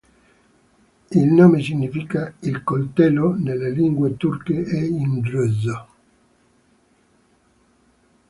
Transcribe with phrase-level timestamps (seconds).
[1.11, 5.87] Il nome significa "il coltello" nelle lingue turche e in russo.